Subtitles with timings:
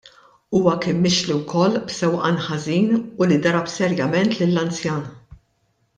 [0.59, 2.89] Huwa kien mixli wkoll b'sewqan ħażin
[3.21, 5.05] u li darab serjament lill-anzjan.